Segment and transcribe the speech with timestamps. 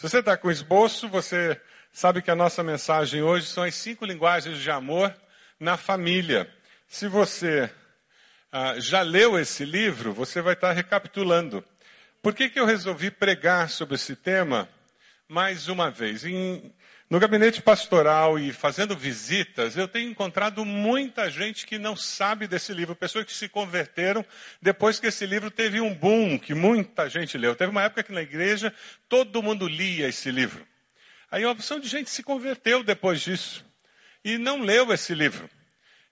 [0.00, 1.60] Se você está com esboço, você
[1.92, 5.14] sabe que a nossa mensagem hoje são as cinco linguagens de amor
[5.58, 6.50] na família.
[6.88, 7.70] Se você
[8.50, 11.62] ah, já leu esse livro, você vai estar recapitulando.
[12.22, 14.66] Por que, que eu resolvi pregar sobre esse tema
[15.28, 16.24] mais uma vez?
[16.24, 16.72] Em,
[17.10, 22.72] no gabinete pastoral e fazendo visitas, eu tenho encontrado muita gente que não sabe desse
[22.72, 24.24] livro, pessoas que se converteram
[24.62, 27.56] depois que esse livro teve um boom, que muita gente leu.
[27.56, 28.72] Teve uma época que na igreja
[29.08, 30.64] todo mundo lia esse livro.
[31.28, 33.66] Aí uma opção de gente se converteu depois disso
[34.24, 35.50] e não leu esse livro.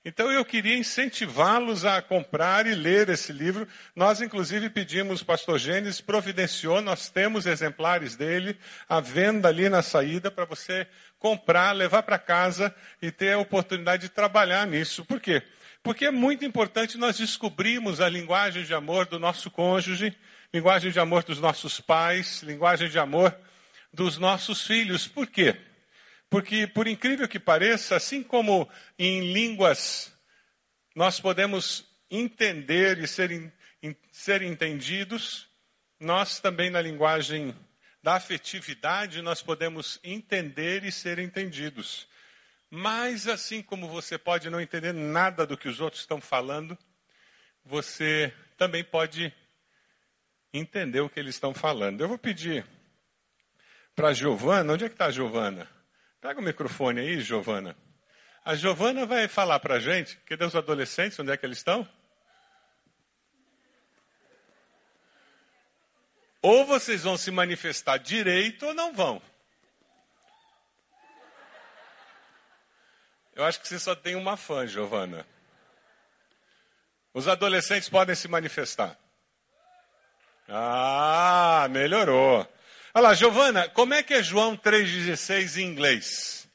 [0.09, 3.69] Então eu queria incentivá-los a comprar e ler esse livro.
[3.95, 8.57] Nós, inclusive, pedimos, pastor Gênesis providenciou, nós temos exemplares dele
[8.89, 10.87] à venda ali na saída para você
[11.19, 15.05] comprar, levar para casa e ter a oportunidade de trabalhar nisso.
[15.05, 15.43] Por quê?
[15.83, 20.17] Porque é muito importante nós descobrirmos a linguagem de amor do nosso cônjuge,
[20.55, 23.37] linguagem de amor dos nossos pais, linguagem de amor
[23.93, 25.07] dos nossos filhos.
[25.07, 25.55] Por quê?
[26.31, 30.13] Porque, por incrível que pareça, assim como em línguas
[30.95, 33.53] nós podemos entender e ser,
[34.11, 35.49] ser entendidos,
[35.99, 37.55] nós também na linguagem
[38.03, 42.07] da afetividade nós podemos entender e ser entendidos.
[42.71, 46.77] Mas assim como você pode não entender nada do que os outros estão falando,
[47.65, 49.33] você também pode
[50.53, 52.01] entender o que eles estão falando.
[52.01, 52.67] Eu vou pedir
[53.95, 55.78] para a Giovana, onde é que está a Giovana?
[56.21, 57.77] Pega o microfone aí, Giovana.
[58.45, 61.89] A Giovana vai falar para a gente, cadê os adolescentes, onde é que eles estão?
[66.43, 69.21] Ou vocês vão se manifestar direito ou não vão.
[73.35, 75.27] Eu acho que você só tem uma fã, Giovana.
[77.15, 78.99] Os adolescentes podem se manifestar.
[80.49, 82.47] Ah, melhorou.
[82.99, 86.49] Olha lá, Giovana, como é que é João 3,16 em inglês?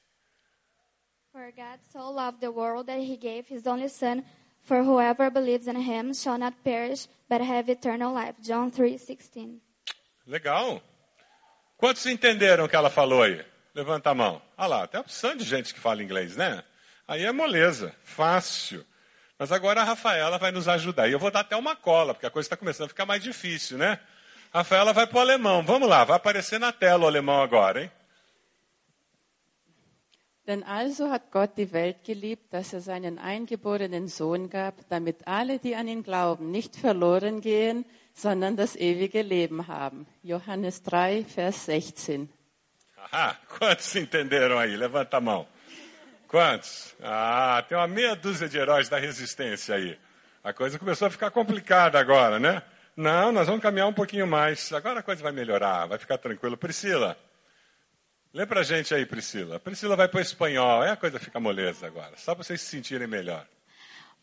[1.31, 4.25] For God so loved the world that he gave his only son,
[4.61, 8.33] for whoever believes in him shall not perish, but have eternal life.
[8.41, 9.61] John 3:16.
[10.27, 10.83] Legal.
[11.77, 13.41] Quantos entenderam o que ela falou aí?
[13.73, 14.41] Levanta a mão.
[14.57, 16.61] Olha lá, tem uma opção de gente que fala inglês, né?
[17.07, 18.85] Aí é moleza, fácil.
[19.39, 21.07] Mas agora a Rafaela vai nos ajudar.
[21.07, 23.23] E eu vou dar até uma cola, porque a coisa está começando a ficar mais
[23.23, 23.97] difícil, né?
[24.53, 25.63] Rafaela vai para o alemão.
[25.63, 27.91] Vamos lá, vai aparecer na tela o alemão agora, hein?
[30.45, 35.57] Denn also hat Gott die Welt geliebt, dass er seinen eingeborenen Sohn gab, damit alle,
[35.57, 40.05] die an ihn glauben, nicht verloren gehen, sondern das ewige Leben haben.
[40.21, 42.27] Johannes 3, Vers 16.
[42.97, 44.75] Aha, quantos entenderam aí?
[44.75, 45.47] Levanta a mão.
[46.27, 46.93] Quantos?
[47.01, 49.97] Ah, tem uma meia dúzia de heróis da resistência aí.
[50.43, 52.61] A coisa começou a ficar complicada agora, né?
[52.95, 54.71] Não, nós vamos caminhar um pouquinho mais.
[54.71, 56.55] Agora a coisa vai melhorar, vai ficar tranquilo.
[56.55, 57.17] Priscila,
[58.33, 59.59] lê pra gente aí, Priscila.
[59.59, 62.69] Priscila vai para o espanhol, é a coisa fica moleza agora, só para vocês se
[62.69, 63.47] sentirem melhor.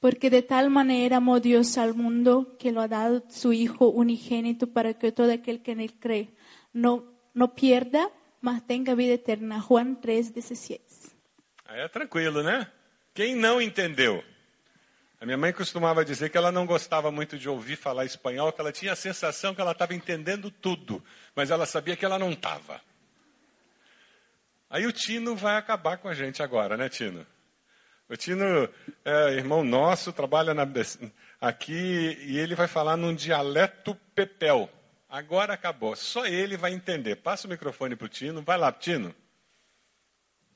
[0.01, 4.67] Porque de tal manera amó Dios al mundo que lo ha dado su Hijo unigénito
[4.69, 6.31] para que todo aquel que en él cree
[6.73, 7.05] no,
[7.35, 8.11] no pierda,
[8.41, 9.61] mas tenga vida eterna.
[9.61, 10.81] Juan 3, 16.
[11.67, 12.67] Aí é tranquilo, né?
[13.13, 14.25] Quem não entendeu?
[15.21, 18.61] A minha mãe costumava dizer que ela não gostava muito de ouvir falar espanhol, que
[18.61, 21.05] ela tinha a sensação que ela estava entendendo tudo,
[21.37, 22.81] mas ela sabia que ela não estava.
[24.71, 27.27] Aí o Tino vai acabar com a gente agora, né, Tino?
[28.09, 28.67] O Tino
[29.05, 30.67] é irmão nosso, trabalha na,
[31.39, 34.71] aqui e ele vai falar num dialeto pepel.
[35.07, 37.17] Agora acabou, só ele vai entender.
[37.17, 39.15] Passa o microfone para o Tino, vai lá, Tino.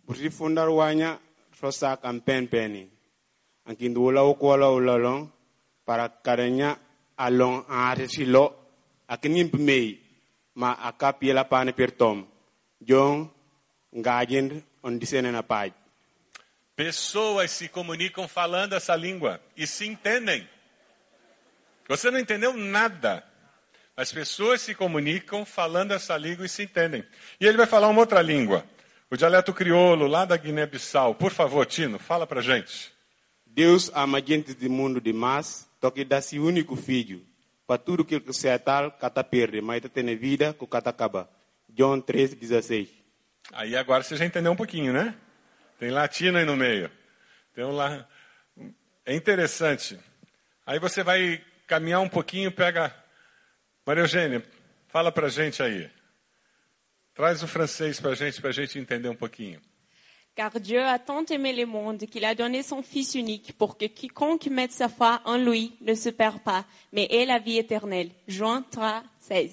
[0.06, 1.20] Burifundar wanya
[1.60, 1.98] rosa
[5.84, 6.78] para karenya
[9.52, 10.00] pmei
[10.54, 12.26] ma akap yela pane pertom
[12.80, 13.30] jong
[14.82, 15.72] on disene na pai
[16.76, 20.48] Pessoas se comunicam falando essa língua e se entendem.
[21.88, 23.24] Você não entendeu nada.
[23.96, 27.04] As pessoas se comunicam falando essa língua e se entendem.
[27.40, 28.66] E ele vai falar uma outra língua.
[29.08, 31.14] O dialeto crioulo lá da Guiné-Bissau.
[31.14, 32.93] Por favor, Tino, fala pra gente.
[33.54, 37.24] Deus ama gente do mundo demais, toque dá se único filho.
[37.64, 41.30] Para tudo que se atal, cata perde, mas tendo vida, que cata acaba.
[41.68, 42.88] John 3, 16.
[43.52, 45.14] Aí agora você já entendeu um pouquinho, né?
[45.78, 46.90] Tem latino aí no meio.
[47.54, 48.08] Tem um lá.
[49.06, 50.00] É interessante.
[50.66, 52.92] Aí você vai caminhar um pouquinho, pega.
[53.86, 54.44] Maria Eugênia,
[54.88, 55.88] fala pra gente aí.
[57.14, 59.60] Traz o francês pra gente, pra gente entender um pouquinho.
[60.34, 63.86] Car Dieu a tant aimé le monde qu'il a donné son Fils unique pour que
[63.86, 68.10] quiconque mette sa foi en lui ne se perd pas, mais ait la vie éternelle.
[68.26, 69.52] Jean 3, 16.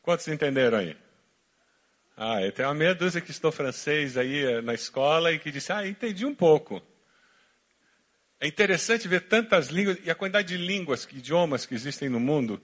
[0.00, 0.96] Quantos entenderam aí?
[2.16, 5.50] Ah, eu tenho uma meia dúzia que estudou francês aí eh, na escola e que
[5.50, 6.82] disse, ah, entendi um pouco.
[8.40, 12.60] É interessante ver tantas línguas e a quantidade de línguas, idiomas que existem no mundo,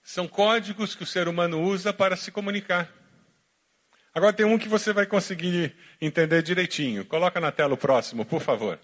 [0.00, 2.99] são códigos que o ser humano usa para se comunicar.
[4.12, 7.04] Agora tem um que você vai conseguir entender direitinho.
[7.04, 8.78] Coloca na tela o próximo, por favor.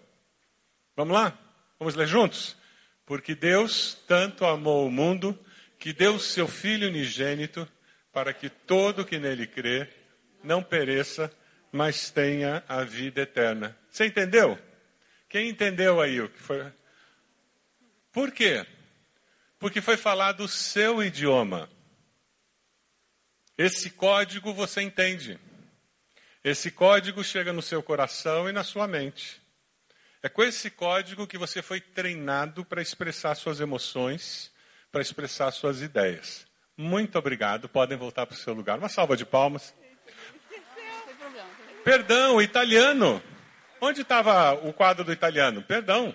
[0.97, 1.37] Vamos lá?
[1.79, 2.57] Vamos ler juntos?
[3.05, 5.39] Porque Deus tanto amou o mundo
[5.79, 7.69] que deu seu Filho unigênito
[8.13, 9.89] para que todo que nele crê
[10.43, 11.31] não pereça,
[11.73, 13.77] mas tenha a vida eterna.
[13.91, 14.59] Você entendeu?
[15.29, 16.73] Quem entendeu aí o que foi?
[18.13, 18.65] Por quê?
[19.59, 21.69] Porque foi falado o seu idioma.
[23.59, 25.39] Esse código você entende.
[26.45, 29.41] Esse código chega no seu coração e na sua mente.
[30.23, 34.53] É com esse código que você foi treinado para expressar suas emoções,
[34.93, 36.47] para expressar suas ideias.
[36.77, 37.69] Muito obrigado.
[37.69, 38.79] Podem voltar para o seu lugar.
[38.79, 39.75] Uma salva de palmas.
[41.83, 43.23] Perdão, italiano.
[43.81, 45.63] Onde estava o quadro do italiano?
[45.63, 46.15] Perdão.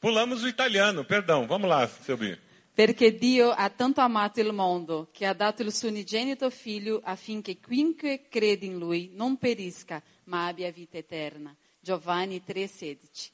[0.00, 1.46] Pulamos o italiano, perdão.
[1.46, 2.38] Vamos lá, seu Bi.
[2.78, 7.58] Perché Dio ha tanto amato il mondo che ha dato il suo unigenito figlio affinché
[7.58, 11.52] chiunque crede in lui non perisca, ma abbia vita eterna.
[11.80, 13.30] Giovanni 3,16.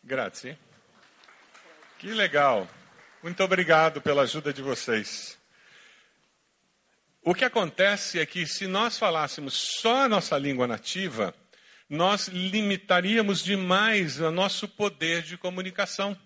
[0.00, 0.58] Grazie.
[1.98, 2.68] Que legal.
[3.22, 5.38] Muito obrigado pela ajuda de vocês.
[7.22, 11.32] O que acontece é que se nós falássemos só a nossa língua nativa,
[11.88, 16.18] nós limitaríamos demais o nosso poder de comunicação.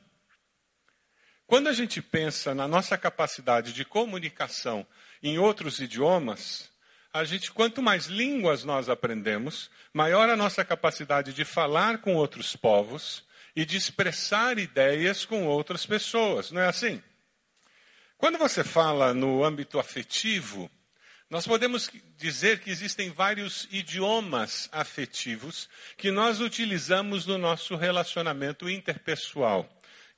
[1.46, 4.86] Quando a gente pensa na nossa capacidade de comunicação
[5.22, 6.70] em outros idiomas,
[7.12, 12.56] a gente quanto mais línguas nós aprendemos, maior a nossa capacidade de falar com outros
[12.56, 13.24] povos
[13.54, 17.02] e de expressar ideias com outras pessoas, não é assim?
[18.16, 20.70] Quando você fala no âmbito afetivo,
[21.28, 29.68] nós podemos dizer que existem vários idiomas afetivos que nós utilizamos no nosso relacionamento interpessoal.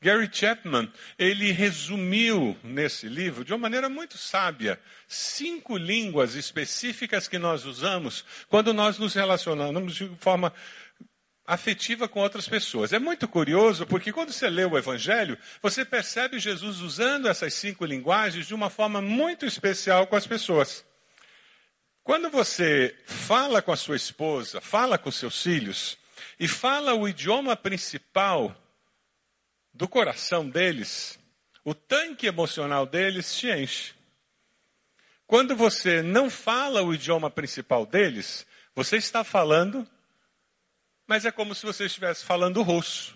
[0.00, 4.78] Gary Chapman, ele resumiu nesse livro, de uma maneira muito sábia,
[5.08, 10.52] cinco línguas específicas que nós usamos quando nós nos relacionamos de forma
[11.46, 12.92] afetiva com outras pessoas.
[12.92, 17.84] É muito curioso porque quando você lê o Evangelho, você percebe Jesus usando essas cinco
[17.84, 20.84] linguagens de uma forma muito especial com as pessoas.
[22.02, 25.96] Quando você fala com a sua esposa, fala com seus filhos
[26.38, 28.54] e fala o idioma principal
[29.76, 31.18] do coração deles,
[31.62, 33.94] o tanque emocional deles se enche.
[35.26, 39.86] Quando você não fala o idioma principal deles, você está falando,
[41.06, 43.14] mas é como se você estivesse falando russo.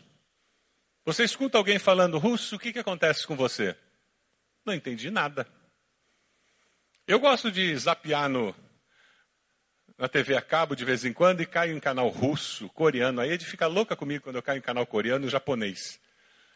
[1.04, 3.74] Você escuta alguém falando russo, o que, que acontece com você?
[4.64, 5.46] Não entendi nada.
[7.06, 8.54] Eu gosto de zapear no,
[9.96, 13.20] na TV a cabo de vez em quando e caio em canal russo, coreano.
[13.22, 15.98] Aí ele fica louca comigo quando eu caio em canal coreano e japonês.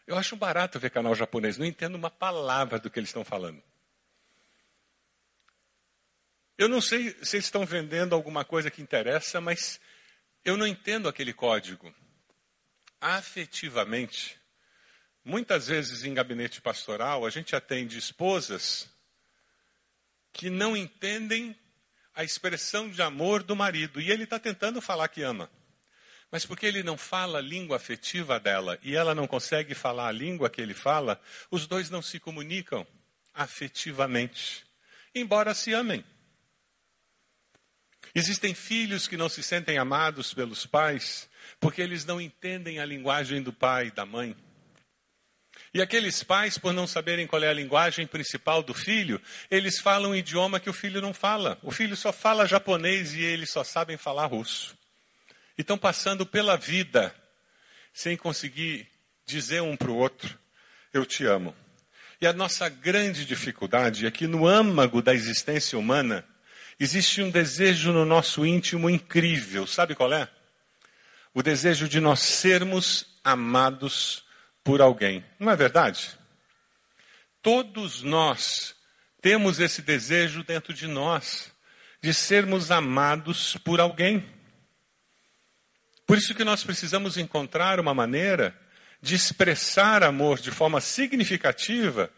[0.06, 3.62] Eu acho barato ver canal japonês, não entendo uma palavra do que eles estão falando.
[6.56, 9.80] Eu não sei se eles estão vendendo alguma coisa que interessa, mas
[10.44, 11.92] eu não entendo aquele código.
[13.00, 14.38] Afetivamente,
[15.24, 18.88] muitas vezes em gabinete pastoral, a gente atende esposas
[20.32, 21.58] que não entendem
[22.14, 24.00] a expressão de amor do marido.
[24.00, 25.50] E ele está tentando falar que ama.
[26.34, 30.10] Mas porque ele não fala a língua afetiva dela e ela não consegue falar a
[30.10, 32.84] língua que ele fala, os dois não se comunicam
[33.32, 34.64] afetivamente,
[35.14, 36.04] embora se amem.
[38.12, 43.40] Existem filhos que não se sentem amados pelos pais porque eles não entendem a linguagem
[43.40, 44.36] do pai e da mãe.
[45.72, 50.10] E aqueles pais, por não saberem qual é a linguagem principal do filho, eles falam
[50.10, 51.60] um idioma que o filho não fala.
[51.62, 54.76] O filho só fala japonês e eles só sabem falar russo.
[55.56, 57.14] E estão passando pela vida
[57.92, 58.88] sem conseguir
[59.24, 60.38] dizer um para o outro:
[60.92, 61.54] Eu te amo.
[62.20, 66.24] E a nossa grande dificuldade é que no âmago da existência humana
[66.78, 69.66] existe um desejo no nosso íntimo incrível.
[69.66, 70.28] Sabe qual é?
[71.32, 74.24] O desejo de nós sermos amados
[74.62, 75.24] por alguém.
[75.38, 76.10] Não é verdade?
[77.42, 78.74] Todos nós
[79.20, 81.52] temos esse desejo dentro de nós,
[82.02, 84.33] de sermos amados por alguém.
[86.06, 88.54] Por isso que nós precisamos encontrar uma maneira
[89.00, 92.10] de expressar amor de forma significativa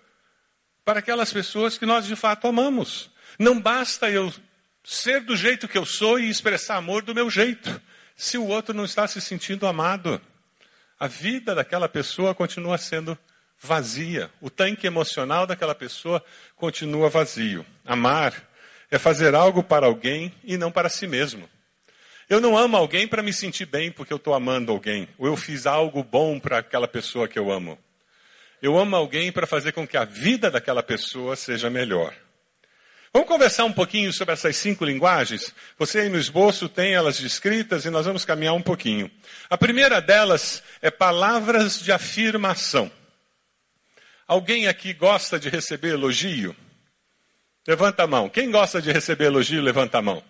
[0.85, 3.11] para aquelas pessoas que nós de fato amamos.
[3.39, 4.33] Não basta eu
[4.85, 7.81] ser do jeito que eu sou e expressar amor do meu jeito,
[8.15, 10.21] se o outro não está se sentindo amado
[10.99, 13.19] a vida daquela pessoa continua sendo
[13.61, 14.31] vazia.
[14.41, 16.25] O tanque emocional daquela pessoa
[16.55, 17.67] continua vazio.
[17.85, 18.35] Amar
[18.91, 21.49] é fazer algo para alguém e não para si mesmo.
[22.29, 25.37] Eu não amo alguém para me sentir bem porque eu estou amando alguém, ou eu
[25.37, 27.79] fiz algo bom para aquela pessoa que eu amo.
[28.61, 32.13] Eu amo alguém para fazer com que a vida daquela pessoa seja melhor.
[33.13, 35.55] Vamos conversar um pouquinho sobre essas cinco linguagens?
[35.79, 39.11] Você aí no esboço tem elas descritas e nós vamos caminhar um pouquinho.
[39.49, 42.91] A primeira delas é palavras de afirmação.
[44.27, 46.57] Alguém aqui gosta de receber elogio?
[47.67, 48.29] Levanta a mão.
[48.29, 50.23] Quem gosta de receber elogio, levanta a mão.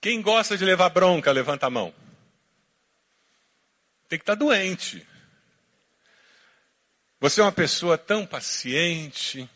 [0.00, 1.94] Quem gosta de levar bronca, levanta a mão.
[4.08, 5.06] Tem que estar doente.
[7.18, 9.48] Você é uma pessoa tão paciente.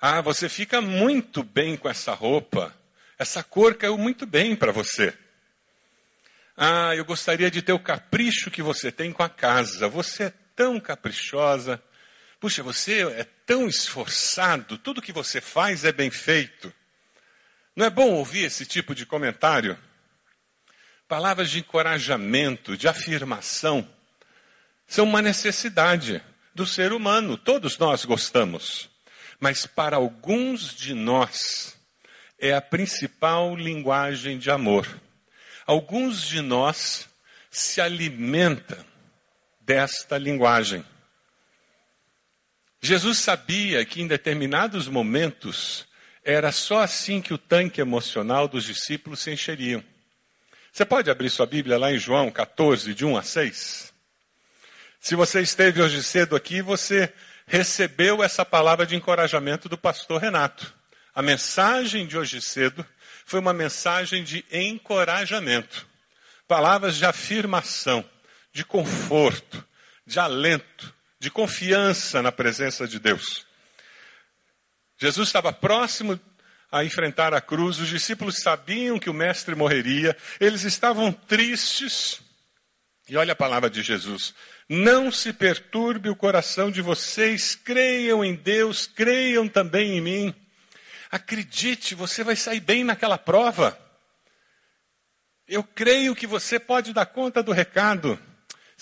[0.00, 2.74] Ah, você fica muito bem com essa roupa.
[3.18, 5.16] Essa cor caiu muito bem para você.
[6.56, 9.88] Ah, eu gostaria de ter o capricho que você tem com a casa.
[9.88, 11.82] Você é tão caprichosa.
[12.40, 14.78] Puxa, você é tão esforçado.
[14.78, 16.72] Tudo que você faz é bem feito.
[17.74, 19.78] Não é bom ouvir esse tipo de comentário?
[21.06, 23.88] Palavras de encorajamento, de afirmação,
[24.86, 26.22] são uma necessidade
[26.54, 27.36] do ser humano.
[27.36, 28.88] Todos nós gostamos.
[29.38, 31.76] Mas para alguns de nós,
[32.38, 34.86] é a principal linguagem de amor.
[35.66, 37.08] Alguns de nós
[37.50, 38.84] se alimentam
[39.60, 40.84] desta linguagem.
[42.80, 45.86] Jesus sabia que em determinados momentos
[46.32, 49.82] era só assim que o tanque emocional dos discípulos se encheriam.
[50.72, 53.92] Você pode abrir sua Bíblia lá em João 14, de 1 a 6?
[55.00, 57.12] Se você esteve hoje cedo aqui, você
[57.46, 60.72] recebeu essa palavra de encorajamento do pastor Renato.
[61.14, 62.86] A mensagem de hoje cedo
[63.24, 65.86] foi uma mensagem de encorajamento.
[66.46, 68.04] Palavras de afirmação,
[68.52, 69.64] de conforto,
[70.06, 73.46] de alento, de confiança na presença de Deus.
[75.00, 76.20] Jesus estava próximo
[76.70, 82.20] a enfrentar a cruz, os discípulos sabiam que o mestre morreria, eles estavam tristes.
[83.08, 84.34] E olha a palavra de Jesus:
[84.68, 90.34] Não se perturbe o coração de vocês, creiam em Deus, creiam também em mim.
[91.10, 93.76] Acredite, você vai sair bem naquela prova.
[95.48, 98.20] Eu creio que você pode dar conta do recado.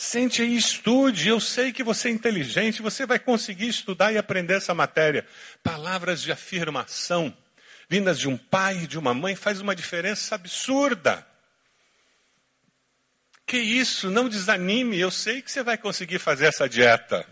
[0.00, 1.28] Sente aí, estude.
[1.28, 5.26] Eu sei que você é inteligente, você vai conseguir estudar e aprender essa matéria.
[5.60, 7.36] Palavras de afirmação,
[7.88, 11.26] vindas de um pai e de uma mãe, faz uma diferença absurda.
[13.44, 17.26] Que isso, não desanime, eu sei que você vai conseguir fazer essa dieta.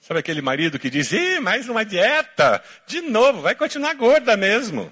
[0.00, 2.64] Sabe aquele marido que diz, Ih, mais uma dieta?
[2.86, 4.90] De novo, vai continuar gorda mesmo.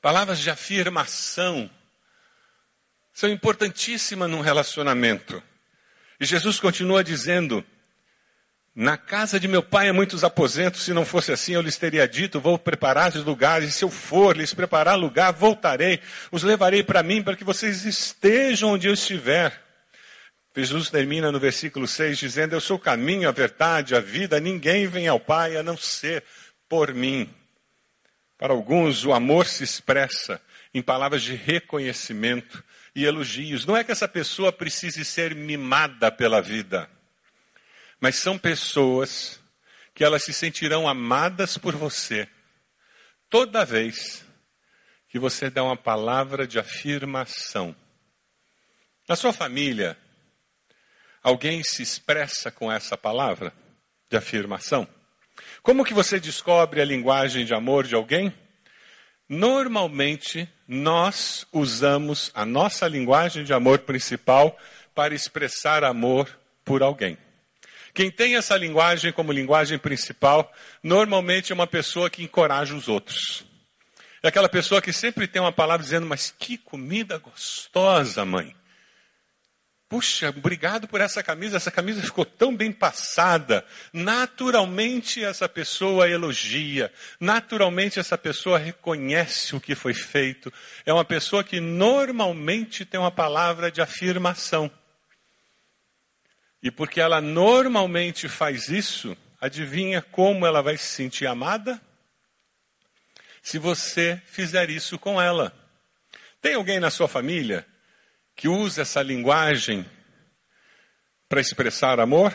[0.00, 1.70] Palavras de afirmação
[3.14, 5.40] são importantíssimas num relacionamento.
[6.18, 7.64] E Jesus continua dizendo:
[8.74, 12.08] Na casa de meu pai há muitos aposentos, se não fosse assim eu lhes teria
[12.08, 16.00] dito: Vou preparar os lugares, e se eu for lhes preparar lugar, voltarei,
[16.32, 19.62] os levarei para mim, para que vocês estejam onde eu estiver.
[20.56, 24.88] Jesus termina no versículo 6 dizendo: Eu sou o caminho, a verdade, a vida, ninguém
[24.88, 26.24] vem ao Pai a não ser
[26.68, 27.32] por mim.
[28.36, 30.40] Para alguns, o amor se expressa
[30.74, 32.62] em palavras de reconhecimento,
[32.94, 33.66] e elogios.
[33.66, 36.88] Não é que essa pessoa precise ser mimada pela vida,
[38.00, 39.40] mas são pessoas
[39.94, 42.28] que elas se sentirão amadas por você
[43.28, 44.24] toda vez
[45.08, 47.74] que você dá uma palavra de afirmação.
[49.08, 49.96] Na sua família,
[51.22, 53.52] alguém se expressa com essa palavra
[54.10, 54.88] de afirmação?
[55.62, 58.32] Como que você descobre a linguagem de amor de alguém?
[59.28, 64.58] Normalmente, nós usamos a nossa linguagem de amor principal
[64.94, 66.28] para expressar amor
[66.64, 67.16] por alguém.
[67.94, 70.52] Quem tem essa linguagem como linguagem principal,
[70.82, 73.44] normalmente é uma pessoa que encoraja os outros.
[74.22, 78.54] É aquela pessoa que sempre tem uma palavra dizendo: Mas que comida gostosa, mãe.
[79.94, 83.64] Puxa, obrigado por essa camisa, essa camisa ficou tão bem passada.
[83.92, 90.52] Naturalmente essa pessoa elogia, naturalmente essa pessoa reconhece o que foi feito.
[90.84, 94.68] É uma pessoa que normalmente tem uma palavra de afirmação.
[96.60, 101.80] E porque ela normalmente faz isso, adivinha como ela vai se sentir amada?
[103.40, 105.54] Se você fizer isso com ela.
[106.42, 107.64] Tem alguém na sua família
[108.34, 109.84] que usa essa linguagem
[111.28, 112.34] para expressar amor?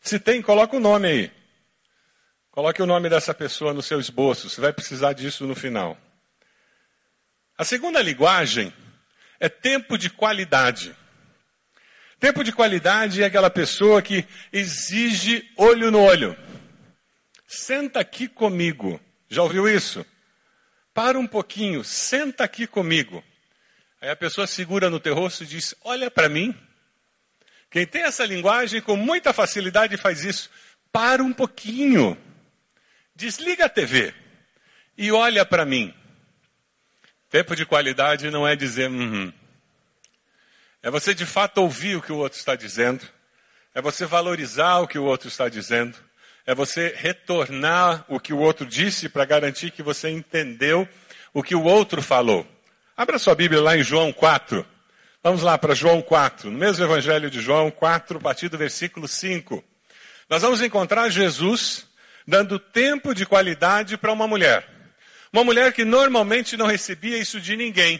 [0.00, 1.32] Se tem, coloca o nome aí.
[2.50, 5.96] Coloque o nome dessa pessoa no seu esboço, você vai precisar disso no final.
[7.56, 8.72] A segunda linguagem
[9.38, 10.96] é tempo de qualidade.
[12.18, 16.36] Tempo de qualidade é aquela pessoa que exige olho no olho.
[17.46, 19.00] Senta aqui comigo.
[19.28, 20.04] Já ouviu isso?
[20.92, 23.24] Para um pouquinho, senta aqui comigo.
[24.00, 26.56] Aí a pessoa segura no teu rosto e diz: Olha para mim.
[27.70, 30.50] Quem tem essa linguagem com muita facilidade faz isso.
[30.90, 32.18] Para um pouquinho.
[33.14, 34.14] Desliga a TV
[34.96, 35.94] e olha para mim.
[37.30, 39.32] Tempo de qualidade não é dizer, uhum.
[40.82, 43.06] é você de fato ouvir o que o outro está dizendo,
[43.74, 45.96] é você valorizar o que o outro está dizendo,
[46.44, 50.88] é você retornar o que o outro disse para garantir que você entendeu
[51.32, 52.46] o que o outro falou.
[53.00, 54.62] Abra sua Bíblia lá em João 4.
[55.22, 59.08] Vamos lá para João 4, no mesmo Evangelho de João 4, a partir do versículo
[59.08, 59.64] 5.
[60.28, 61.86] Nós vamos encontrar Jesus
[62.28, 64.68] dando tempo de qualidade para uma mulher.
[65.32, 67.98] Uma mulher que normalmente não recebia isso de ninguém.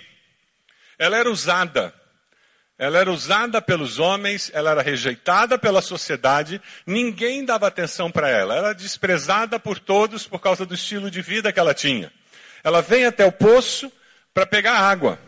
[0.98, 1.94] Ela era usada.
[2.76, 8.54] Ela era usada pelos homens, ela era rejeitada pela sociedade, ninguém dava atenção para ela.
[8.54, 12.12] Ela era desprezada por todos por causa do estilo de vida que ela tinha.
[12.62, 13.90] Ela vem até o poço
[14.32, 15.18] para pegar água.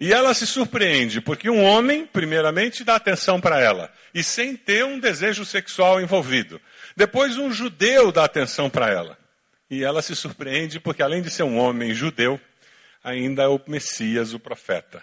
[0.00, 4.84] E ela se surpreende, porque um homem, primeiramente, dá atenção para ela, e sem ter
[4.84, 6.60] um desejo sexual envolvido.
[6.96, 9.18] Depois, um judeu dá atenção para ela.
[9.70, 12.40] E ela se surpreende porque, além de ser um homem judeu,
[13.02, 15.02] ainda é o Messias, o profeta.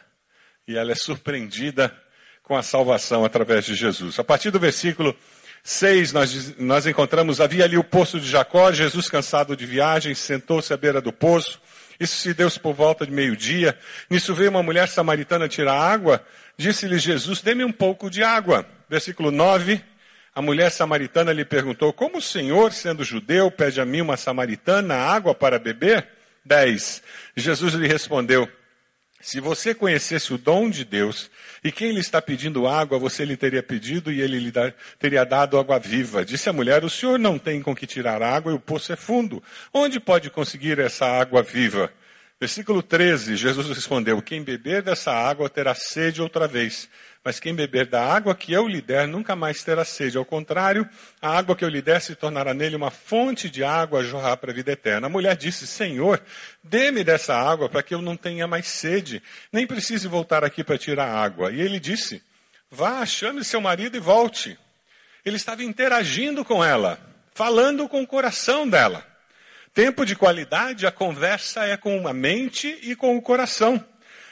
[0.67, 1.95] E ela é surpreendida
[2.41, 4.17] com a salvação através de Jesus.
[4.17, 5.15] A partir do versículo
[5.63, 10.73] 6, nós, nós encontramos: havia ali o poço de Jacó, Jesus, cansado de viagem, sentou-se
[10.73, 11.61] à beira do poço.
[11.99, 13.77] Isso se deu por volta de meio-dia.
[14.09, 16.25] Nisso veio uma mulher samaritana tirar água.
[16.57, 18.65] Disse-lhe Jesus: Dê-me um pouco de água.
[18.89, 19.81] Versículo 9.
[20.33, 24.95] A mulher samaritana lhe perguntou: Como o Senhor, sendo judeu, pede a mim, uma samaritana,
[24.95, 26.07] água para beber?
[26.45, 27.01] 10.
[27.35, 28.49] Jesus lhe respondeu:
[29.25, 31.31] Se você conhecesse o dom de Deus
[31.63, 35.25] e quem lhe está pedindo água, você lhe teria pedido e ele lhe dar, teria
[35.25, 36.23] dado água viva.
[36.23, 38.95] Disse a mulher: O senhor não tem com que tirar água e o poço é
[38.95, 39.41] fundo.
[39.73, 41.91] Onde pode conseguir essa água viva?
[42.39, 46.87] Versículo 13: Jesus respondeu: Quem beber dessa água terá sede outra vez.
[47.25, 50.15] Mas quem beber da água que eu lhe der nunca mais terá sede.
[50.15, 50.87] Ao contrário,
[51.19, 54.37] a água que eu lhe der se tornará nele uma fonte de água a jorrar
[54.37, 55.07] para a vida eterna.
[55.07, 56.21] A mulher disse: Senhor,
[56.63, 60.77] dê-me dessa água para que eu não tenha mais sede, nem precise voltar aqui para
[60.77, 61.51] tirar água.
[61.51, 62.21] E ele disse:
[62.69, 64.55] Vá, chame seu marido e volte.
[65.25, 66.99] Ele estava interagindo com ela,
[67.33, 69.03] falando com o coração dela.
[69.73, 73.83] Tempo de qualidade, a conversa é com a mente e com o coração.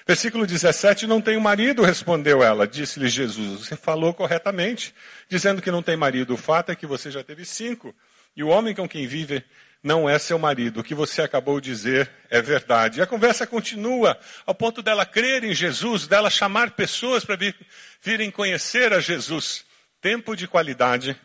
[0.05, 2.67] Versículo 17, não tenho marido, respondeu ela.
[2.67, 4.93] Disse-lhe Jesus, você falou corretamente,
[5.29, 6.33] dizendo que não tem marido.
[6.33, 7.95] O fato é que você já teve cinco.
[8.35, 9.43] E o homem com quem vive
[9.81, 10.81] não é seu marido.
[10.81, 12.99] O que você acabou de dizer é verdade.
[12.99, 17.55] E a conversa continua ao ponto dela crer em Jesus, dela chamar pessoas para vir,
[18.01, 19.65] virem conhecer a Jesus.
[20.01, 21.19] Tempo de qualidade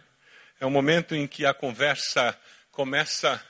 [0.60, 2.36] é o momento em que a conversa
[2.70, 3.42] começa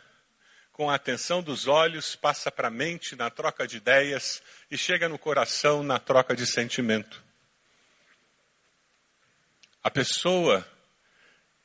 [0.73, 5.09] com a atenção dos olhos, passa para a mente na troca de ideias e chega
[5.09, 7.23] no coração na troca de sentimento.
[9.83, 10.67] A pessoa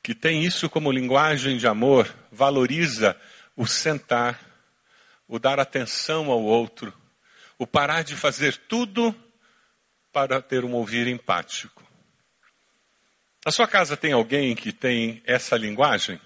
[0.02, 3.18] que tem isso como linguagem de amor valoriza
[3.56, 4.40] o sentar,
[5.26, 6.92] o dar atenção ao outro,
[7.58, 9.14] o parar de fazer tudo
[10.12, 11.82] para ter um ouvir empático.
[13.44, 16.20] Na sua casa tem alguém que tem essa linguagem?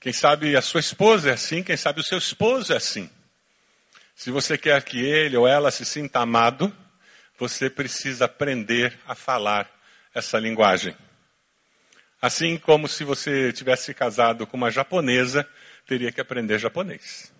[0.00, 3.10] Quem sabe a sua esposa é assim, quem sabe o seu esposo é assim.
[4.16, 6.74] Se você quer que ele ou ela se sinta amado,
[7.38, 9.70] você precisa aprender a falar
[10.14, 10.96] essa linguagem.
[12.20, 15.46] Assim como se você tivesse casado com uma japonesa,
[15.86, 17.30] teria que aprender japonês.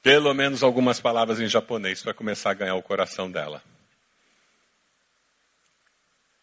[0.00, 3.60] Pelo menos algumas palavras em japonês para começar a ganhar o coração dela.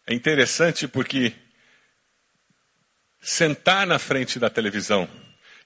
[0.06, 1.34] É interessante porque
[3.18, 5.08] sentar na frente da televisão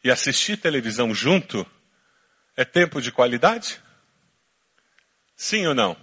[0.04, 1.66] e assistir televisão junto
[2.56, 3.80] é tempo de qualidade?
[5.36, 5.96] Sim ou não?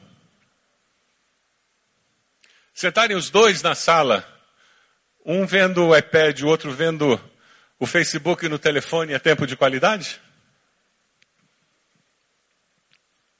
[2.74, 4.26] Sentarem os dois na sala,
[5.26, 7.20] um vendo o iPad, o outro vendo
[7.80, 10.22] o Facebook no telefone, é tempo de qualidade?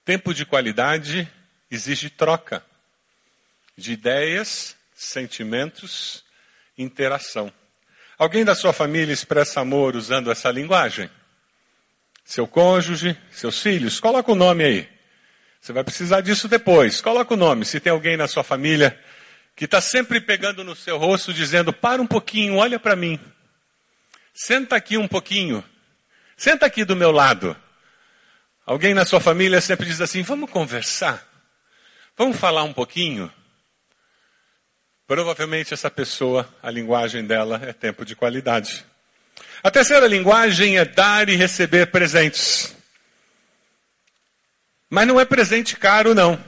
[0.04, 1.32] Tempo de qualidade
[1.70, 2.66] exige troca
[3.78, 6.24] de ideias, sentimentos,
[6.78, 7.54] interação.
[8.18, 11.10] Alguém da sua família expressa amor usando essa linguagem?
[12.28, 14.02] Seu cônjuge, seus filhos?
[14.02, 14.90] Coloca o nome aí.
[15.62, 17.00] Você vai precisar disso depois.
[17.00, 17.64] Coloca o nome.
[17.64, 19.00] Se tem alguém na sua família
[19.56, 23.18] que está sempre pegando no seu rosto, dizendo: para um pouquinho, olha para mim.
[24.34, 25.64] Senta aqui um pouquinho.
[26.36, 27.56] Senta aqui do meu lado.
[28.66, 31.26] Alguém na sua família sempre diz assim: vamos conversar.
[32.18, 33.32] Vamos falar um pouquinho.
[35.08, 38.86] Provavelmente essa pessoa, a linguagem dela é tempo de qualidade.
[39.64, 42.76] A terceira linguagem é dar e receber presentes.
[44.90, 46.40] Mas não é presente caro, não.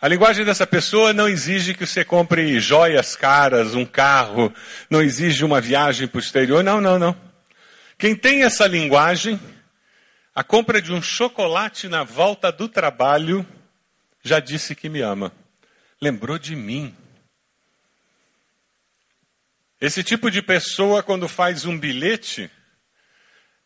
[0.00, 4.52] A linguagem dessa pessoa não exige que você compre joias caras, um carro,
[4.90, 7.16] não exige uma viagem para o exterior, não, não, não.
[7.96, 9.40] Quem tem essa linguagem,
[10.34, 13.46] a compra de um chocolate na volta do trabalho,
[14.22, 15.32] já disse que me ama.
[16.00, 16.94] Lembrou de mim.
[19.80, 22.50] Esse tipo de pessoa, quando faz um bilhete,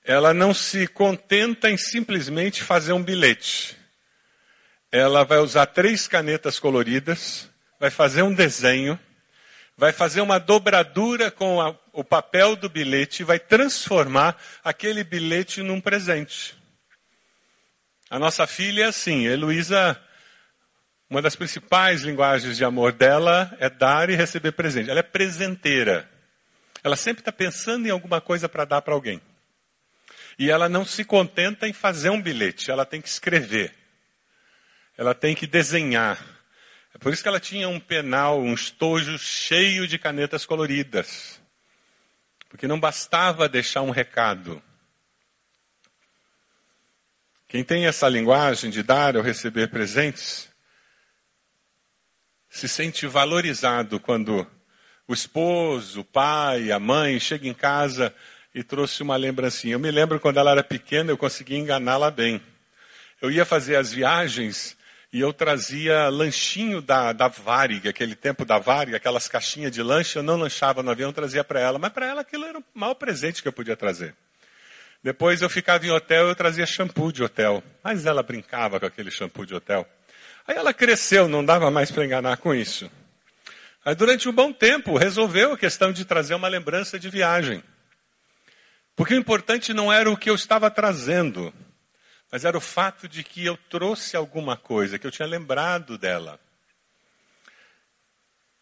[0.05, 3.81] ela não se contenta em simplesmente fazer um bilhete
[4.91, 8.99] ela vai usar três canetas coloridas, vai fazer um desenho,
[9.77, 15.63] vai fazer uma dobradura com a, o papel do bilhete e vai transformar aquele bilhete
[15.63, 16.57] num presente.
[18.11, 20.01] A nossa filha é assim, Heloísa,
[21.11, 24.89] uma das principais linguagens de amor dela é dar e receber presente.
[24.89, 26.09] Ela é presenteira.
[26.83, 29.21] Ela sempre está pensando em alguma coisa para dar para alguém.
[30.39, 33.75] E ela não se contenta em fazer um bilhete, ela tem que escrever
[35.01, 36.23] ela tem que desenhar.
[36.95, 41.41] É por isso que ela tinha um penal, um estojo cheio de canetas coloridas.
[42.51, 44.63] Porque não bastava deixar um recado.
[47.49, 50.50] Quem tem essa linguagem de dar ou receber presentes,
[52.51, 54.45] se sente valorizado quando
[55.07, 58.13] o esposo, o pai, a mãe chega em casa
[58.53, 59.75] e trouxe uma lembrancinha.
[59.75, 62.43] Eu me lembro quando ela era pequena, eu conseguia enganá-la bem.
[63.23, 64.77] Eu ia fazer as viagens
[65.13, 70.17] e eu trazia lanchinho da, da Varig, aquele tempo da Varig, aquelas caixinhas de lanche,
[70.17, 72.95] eu não lanchava no avião, trazia para ela, mas para ela aquilo era o maior
[72.95, 74.15] presente que eu podia trazer.
[75.03, 79.11] Depois eu ficava em hotel, eu trazia shampoo de hotel, mas ela brincava com aquele
[79.11, 79.89] shampoo de hotel.
[80.51, 82.91] Aí ela cresceu, não dava mais para enganar com isso.
[83.85, 87.63] Aí durante um bom tempo resolveu a questão de trazer uma lembrança de viagem.
[88.97, 91.55] Porque o importante não era o que eu estava trazendo,
[92.33, 96.41] mas era o fato de que eu trouxe alguma coisa, que eu tinha lembrado dela.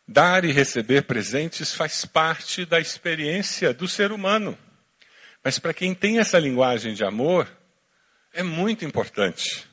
[0.06, 4.58] Dar e receber presentes faz parte da experiência do ser humano.
[5.42, 7.50] Mas para quem tem essa linguagem de amor,
[8.30, 9.67] é muito importante.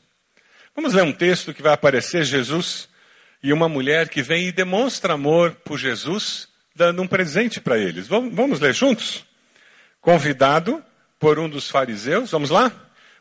[0.75, 2.89] Vamos ler um texto que vai aparecer Jesus
[3.41, 8.07] e uma mulher que vem e demonstra amor por Jesus, dando um presente para eles.
[8.07, 9.25] Vamos, ler juntos?
[10.01, 10.83] Convidado
[11.19, 12.71] por um dos fariseus, vamos lá?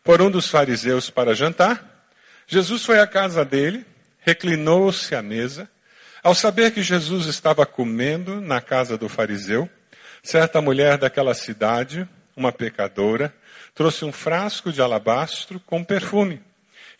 [0.04, 2.06] por um dos fariseus para jantar,
[2.46, 3.86] Jesus foi à casa dele,
[4.20, 5.66] reclinou-se à mesa.
[6.22, 9.68] Ao saber que Jesus estava comendo na casa do fariseu,
[10.22, 13.34] certa mulher daquela cidade, uma pecadora,
[13.74, 16.42] trouxe um frasco de alabastro com perfume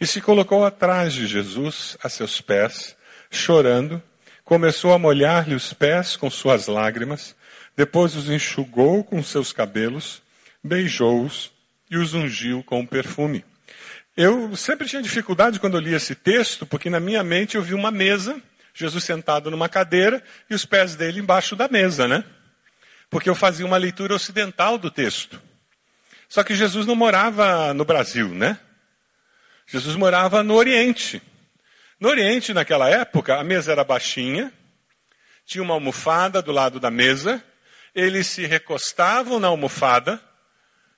[0.00, 2.96] e se colocou atrás de Jesus, a seus pés,
[3.30, 4.02] chorando,
[4.44, 7.34] começou a molhar-lhe os pés com suas lágrimas,
[7.76, 10.22] depois os enxugou com seus cabelos,
[10.62, 11.50] beijou-os
[11.90, 13.44] e os ungiu com perfume.
[14.16, 17.74] Eu sempre tinha dificuldade quando eu li esse texto, porque na minha mente eu vi
[17.74, 18.40] uma mesa,
[18.72, 22.24] Jesus sentado numa cadeira e os pés dele embaixo da mesa, né?
[23.10, 25.40] Porque eu fazia uma leitura ocidental do texto.
[26.28, 28.58] Só que Jesus não morava no Brasil, né?
[29.66, 31.22] Jesus morava no Oriente.
[31.98, 34.52] No Oriente, naquela época, a mesa era baixinha,
[35.46, 37.42] tinha uma almofada do lado da mesa,
[37.94, 40.20] eles se recostavam na almofada,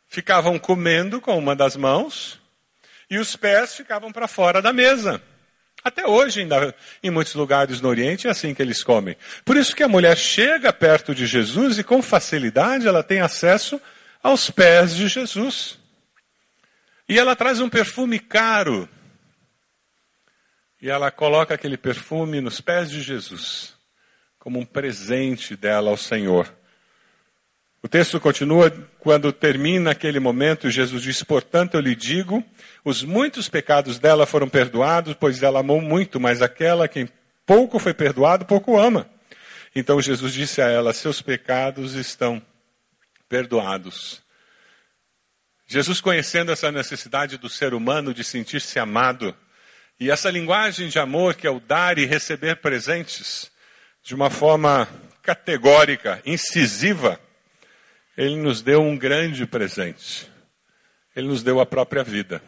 [0.08, 2.40] ficavam comendo com uma das mãos
[3.10, 5.22] e os pés ficavam para fora da mesa.
[5.84, 9.16] Até hoje, ainda, em muitos lugares no Oriente, é assim que eles comem.
[9.44, 13.80] Por isso que a mulher chega perto de Jesus e com facilidade ela tem acesso
[14.20, 15.78] aos pés de Jesus.
[17.08, 18.88] E ela traz um perfume caro.
[20.80, 23.74] E ela coloca aquele perfume nos pés de Jesus,
[24.38, 26.52] como um presente dela ao Senhor.
[27.82, 32.42] O texto continua quando termina aquele momento, Jesus diz: Portanto, eu lhe digo,
[32.84, 37.08] os muitos pecados dela foram perdoados, pois ela amou muito, mas aquela quem
[37.46, 39.08] pouco foi perdoado, pouco ama.
[39.74, 42.42] Então Jesus disse a ela: Seus pecados estão
[43.28, 44.25] perdoados.
[45.66, 49.34] Jesus, conhecendo essa necessidade do ser humano de sentir-se amado,
[49.98, 53.50] e essa linguagem de amor que é o dar e receber presentes,
[54.02, 54.88] de uma forma
[55.22, 57.18] categórica, incisiva,
[58.16, 60.30] ele nos deu um grande presente.
[61.14, 62.40] Ele nos deu a própria vida.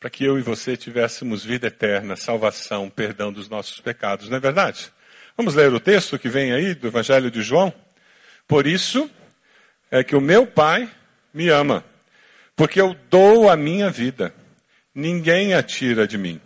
[0.00, 4.40] Para que eu e você tivéssemos vida eterna, salvação, perdão dos nossos pecados, não é
[4.40, 4.90] verdade?
[5.36, 7.72] Vamos ler o texto que vem aí do Evangelho de João?
[8.48, 9.08] Por isso
[9.90, 10.90] é que o meu Pai
[11.32, 11.84] me ama,
[12.60, 14.34] porque eu dou a minha vida.
[14.94, 16.38] Ninguém a tira de mim,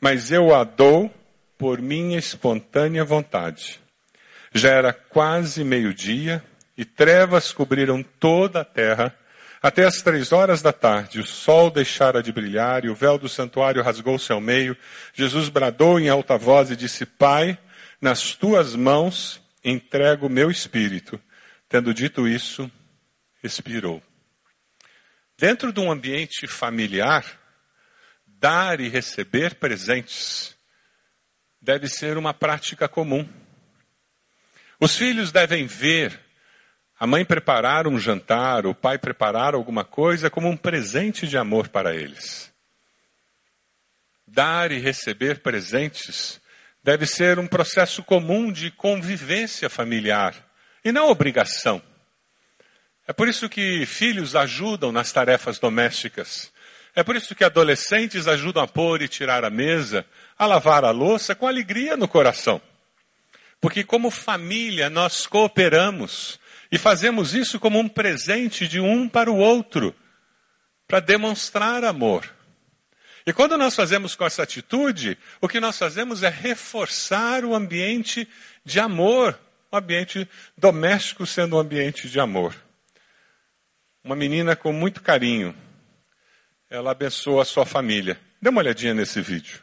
[0.00, 1.12] mas eu a dou
[1.58, 3.78] por minha espontânea vontade.
[4.54, 6.42] Já era quase meio-dia
[6.74, 9.14] e trevas cobriram toda a terra.
[9.62, 13.28] Até as três horas da tarde, o sol deixara de brilhar e o véu do
[13.28, 14.74] santuário rasgou-se ao meio.
[15.12, 17.58] Jesus bradou em alta voz e disse: Pai,
[18.00, 21.20] nas tuas mãos entrego o meu espírito.
[21.68, 22.72] Tendo dito isso,
[23.44, 24.02] expirou.
[25.42, 27.26] Dentro de um ambiente familiar,
[28.28, 30.56] dar e receber presentes
[31.60, 33.28] deve ser uma prática comum.
[34.78, 36.16] Os filhos devem ver
[36.96, 41.66] a mãe preparar um jantar, o pai preparar alguma coisa como um presente de amor
[41.66, 42.52] para eles.
[44.24, 46.40] Dar e receber presentes
[46.84, 50.36] deve ser um processo comum de convivência familiar
[50.84, 51.82] e não obrigação.
[53.06, 56.52] É por isso que filhos ajudam nas tarefas domésticas.
[56.94, 60.04] É por isso que adolescentes ajudam a pôr e tirar a mesa,
[60.38, 62.60] a lavar a louça com alegria no coração.
[63.60, 66.38] Porque, como família, nós cooperamos
[66.70, 69.94] e fazemos isso como um presente de um para o outro,
[70.86, 72.28] para demonstrar amor.
[73.24, 78.28] E quando nós fazemos com essa atitude, o que nós fazemos é reforçar o ambiente
[78.64, 79.38] de amor,
[79.70, 82.54] o ambiente doméstico sendo um ambiente de amor.
[84.04, 85.54] Uma menina com muito carinho,
[86.68, 88.18] ela abençoa a sua família.
[88.40, 89.62] Dê uma olhadinha nesse vídeo.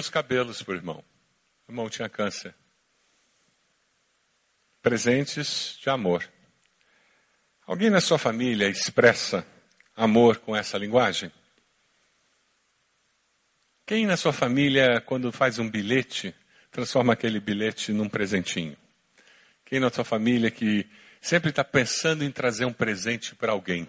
[0.00, 1.04] Os cabelos para o irmão.
[1.68, 2.54] O irmão tinha câncer.
[4.82, 6.28] Presentes de amor.
[7.66, 9.46] Alguém na sua família expressa
[9.94, 11.30] amor com essa linguagem?
[13.86, 16.34] Quem na sua família, quando faz um bilhete,
[16.70, 18.76] transforma aquele bilhete num presentinho?
[19.64, 20.88] Quem na sua família que
[21.20, 23.86] sempre está pensando em trazer um presente para alguém?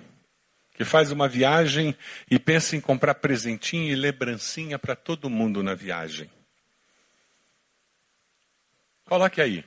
[0.81, 1.95] Que faz uma viagem
[2.27, 6.27] e pensa em comprar presentinho e lembrancinha para todo mundo na viagem?
[9.05, 9.63] Coloque aí.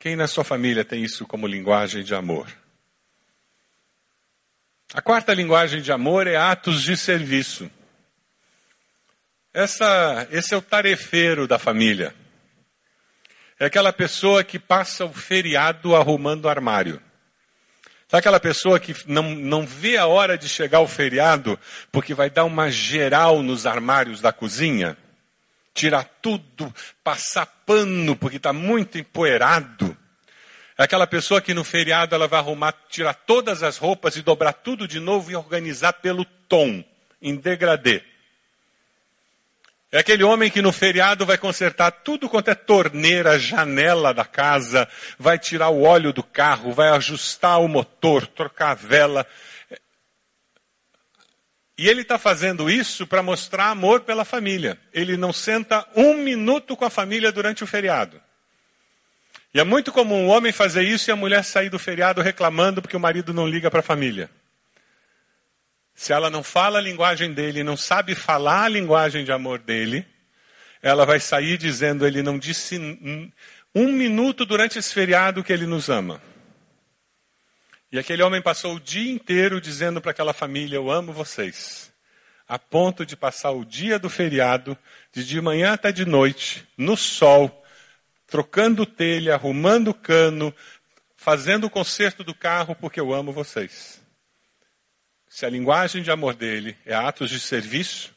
[0.00, 2.52] Quem na sua família tem isso como linguagem de amor?
[4.92, 7.70] A quarta linguagem de amor é atos de serviço.
[9.54, 12.12] Essa, esse é o tarefeiro da família.
[13.60, 17.00] É aquela pessoa que passa o feriado arrumando armário.
[18.12, 21.58] Sabe aquela pessoa que não, não vê a hora de chegar o feriado
[21.90, 24.98] porque vai dar uma geral nos armários da cozinha?
[25.72, 26.70] Tirar tudo,
[27.02, 29.96] passar pano porque está muito empoeirado.
[30.76, 34.52] É aquela pessoa que no feriado ela vai arrumar, tirar todas as roupas e dobrar
[34.52, 36.84] tudo de novo e organizar pelo tom,
[37.22, 38.02] em degradê.
[39.94, 44.88] É aquele homem que no feriado vai consertar tudo quanto é torneira, janela da casa,
[45.18, 49.26] vai tirar o óleo do carro, vai ajustar o motor, trocar a vela.
[51.76, 54.80] E ele está fazendo isso para mostrar amor pela família.
[54.94, 58.18] Ele não senta um minuto com a família durante o feriado.
[59.52, 62.80] E é muito comum o homem fazer isso e a mulher sair do feriado reclamando
[62.80, 64.30] porque o marido não liga para a família.
[65.94, 70.06] Se ela não fala a linguagem dele, não sabe falar a linguagem de amor dele,
[70.82, 72.78] ela vai sair dizendo: ele não disse
[73.74, 76.20] um minuto durante esse feriado que ele nos ama.
[77.90, 81.92] E aquele homem passou o dia inteiro dizendo para aquela família: Eu amo vocês.
[82.48, 84.76] A ponto de passar o dia do feriado,
[85.12, 87.64] de de manhã até de noite, no sol,
[88.26, 90.54] trocando telha, arrumando cano,
[91.16, 94.01] fazendo o conserto do carro, porque eu amo vocês.
[95.32, 98.14] Se a linguagem de amor dele é atos de serviço,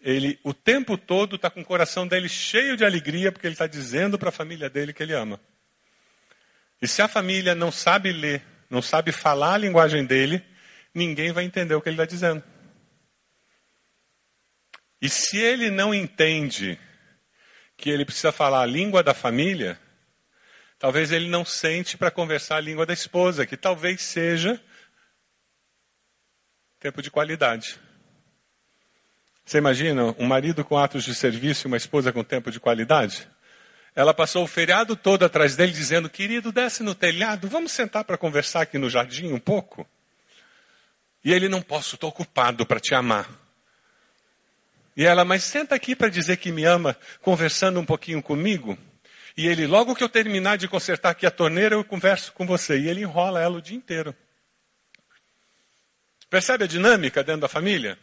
[0.00, 3.68] ele o tempo todo está com o coração dele cheio de alegria, porque ele está
[3.68, 5.40] dizendo para a família dele que ele ama.
[6.82, 10.44] E se a família não sabe ler, não sabe falar a linguagem dele,
[10.92, 12.42] ninguém vai entender o que ele está dizendo.
[15.00, 16.76] E se ele não entende
[17.76, 19.78] que ele precisa falar a língua da família,
[20.76, 24.60] talvez ele não sente para conversar a língua da esposa, que talvez seja
[26.80, 27.76] tempo de qualidade.
[29.44, 33.28] Você imagina um marido com atos de serviço e uma esposa com tempo de qualidade?
[33.96, 38.16] Ela passou o feriado todo atrás dele dizendo: Querido, desce no telhado, vamos sentar para
[38.16, 39.88] conversar aqui no jardim um pouco?
[41.24, 43.28] E ele: Não posso, estou ocupado para te amar.
[44.96, 48.78] E ela: Mas senta aqui para dizer que me ama, conversando um pouquinho comigo.
[49.36, 52.78] E ele: Logo que eu terminar de consertar aqui a torneira, eu converso com você.
[52.78, 54.14] E ele enrola ela o dia inteiro.
[56.30, 57.98] Percebe a dinâmica dentro da família?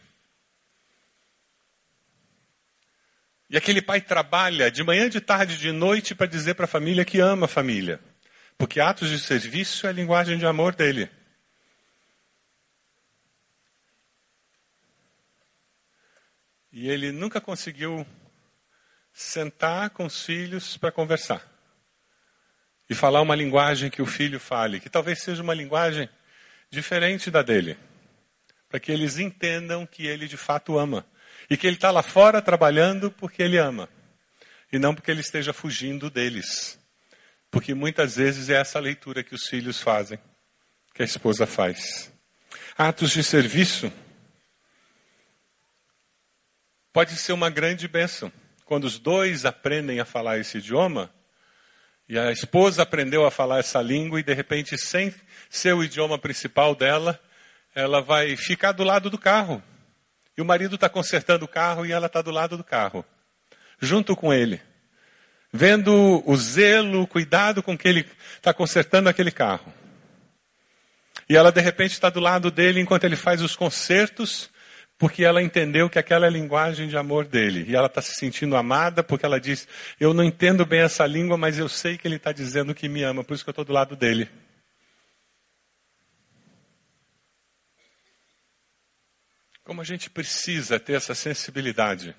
[3.48, 7.04] E aquele pai trabalha de manhã, de tarde, de noite para dizer para a família
[7.04, 8.00] que ama a família.
[8.58, 11.08] Porque atos de serviço é a linguagem de amor dele.
[16.72, 18.04] E ele nunca conseguiu
[19.12, 21.46] sentar com os filhos para conversar.
[22.90, 26.08] E falar uma linguagem que o filho fale, que talvez seja uma linguagem
[26.70, 27.78] diferente da dele.
[28.76, 31.06] Para que eles entendam que ele de fato ama.
[31.48, 33.88] E que ele está lá fora trabalhando porque ele ama.
[34.70, 36.78] E não porque ele esteja fugindo deles.
[37.50, 40.18] Porque muitas vezes é essa leitura que os filhos fazem,
[40.92, 42.12] que a esposa faz.
[42.76, 43.90] Atos de serviço
[46.92, 48.30] pode ser uma grande bênção.
[48.66, 51.10] Quando os dois aprendem a falar esse idioma,
[52.06, 55.14] e a esposa aprendeu a falar essa língua, e de repente, sem
[55.48, 57.18] ser o idioma principal dela,
[57.76, 59.62] ela vai ficar do lado do carro.
[60.36, 63.04] E o marido está consertando o carro e ela está do lado do carro,
[63.78, 64.60] junto com ele.
[65.52, 69.72] Vendo o zelo, o cuidado com que ele está consertando aquele carro.
[71.28, 74.50] E ela de repente está do lado dele enquanto ele faz os consertos,
[74.98, 77.66] porque ela entendeu que aquela é a linguagem de amor dele.
[77.68, 79.68] E ela está se sentindo amada porque ela diz:
[80.00, 83.02] Eu não entendo bem essa língua, mas eu sei que ele está dizendo que me
[83.02, 84.28] ama, por isso que eu estou do lado dele.
[89.66, 92.14] Como a gente precisa ter essa sensibilidade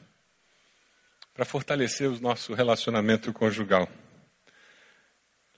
[1.34, 3.88] para fortalecer o nosso relacionamento conjugal.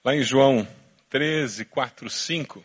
[0.06, 0.67] Lá em João
[1.10, 2.63] 13, 4, 5,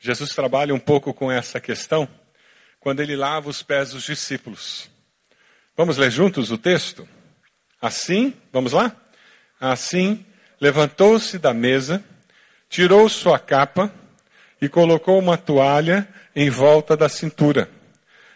[0.00, 2.08] Jesus trabalha um pouco com essa questão
[2.80, 4.90] quando ele lava os pés dos discípulos.
[5.76, 7.08] Vamos ler juntos o texto?
[7.80, 8.96] Assim, vamos lá?
[9.60, 10.26] Assim,
[10.60, 12.04] levantou-se da mesa,
[12.68, 13.94] tirou sua capa
[14.62, 17.68] e colocou uma toalha em volta da cintura.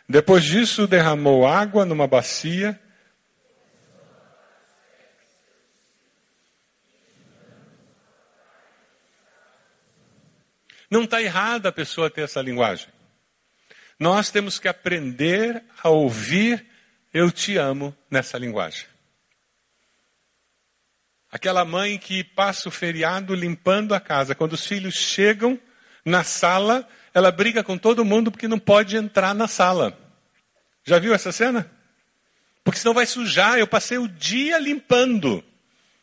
[0.09, 2.81] Depois disso, derramou água numa bacia.
[10.91, 12.89] Não está errada a pessoa ter essa linguagem.
[13.97, 16.67] Nós temos que aprender a ouvir
[17.15, 18.85] eu te amo nessa linguagem.
[21.31, 25.57] Aquela mãe que passa o feriado limpando a casa, quando os filhos chegam
[26.07, 29.99] na sala, ela briga com todo mundo porque não pode entrar na sala.
[30.85, 31.69] Já viu essa cena?
[32.63, 33.59] Porque senão vai sujar.
[33.59, 35.45] Eu passei o dia limpando.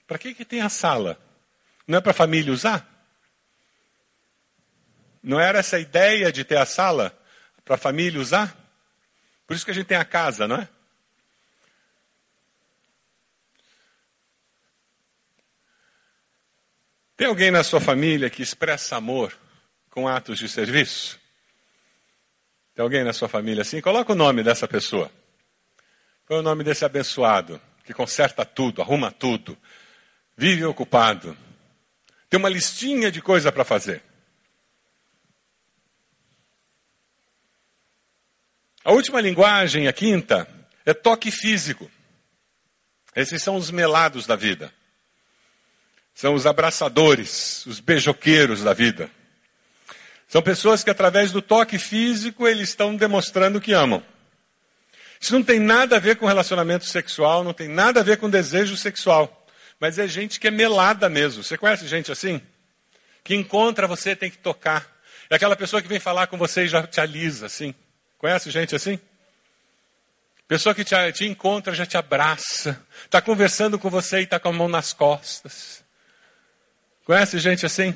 [0.06, 1.18] Para que, que tem a sala?
[1.88, 2.86] Não é para a família usar?
[5.24, 7.18] Não era essa a ideia de ter a sala
[7.64, 8.54] para a família usar?
[9.48, 10.68] Por isso que a gente tem a casa, não é?
[17.16, 19.34] Tem alguém na sua família que expressa amor
[19.94, 21.20] com atos de serviço?
[22.74, 23.80] Tem alguém na sua família assim?
[23.80, 25.12] Coloca o nome dessa pessoa.
[26.28, 29.56] É o nome desse abençoado que conserta tudo, arruma tudo,
[30.36, 31.38] vive ocupado,
[32.28, 34.02] tem uma listinha de coisa para fazer.
[38.84, 40.48] A última linguagem, a quinta,
[40.84, 41.92] é toque físico.
[43.16, 44.74] Esses são os melados da vida.
[46.16, 49.12] São os abraçadores, os beijoqueiros da vida.
[50.34, 54.04] São pessoas que através do toque físico eles estão demonstrando que amam.
[55.22, 58.28] Isso não tem nada a ver com relacionamento sexual, não tem nada a ver com
[58.28, 59.46] desejo sexual.
[59.80, 61.44] Mas é gente que é melada mesmo.
[61.44, 62.42] Você conhece gente assim?
[63.24, 64.92] Que encontra você tem que tocar.
[65.30, 67.76] É aquela pessoa que vem falar com você e já te alisa, assim.
[68.18, 69.00] Conhece gente assim?
[70.48, 72.84] Pessoa que te, te encontra já te abraça.
[73.06, 75.84] Está conversando com você e está com a mão nas costas.
[77.06, 77.94] Conhece gente assim?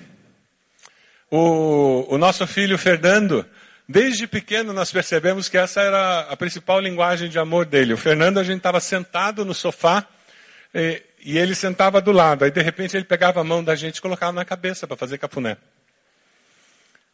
[1.30, 3.46] O, o nosso filho Fernando,
[3.88, 7.94] desde pequeno nós percebemos que essa era a principal linguagem de amor dele.
[7.94, 10.06] O Fernando, a gente estava sentado no sofá
[10.74, 12.46] e, e, ele sentava do lado.
[12.46, 15.18] Aí de repente ele pegava a mão da gente e colocava na cabeça para fazer
[15.18, 15.58] cafuné.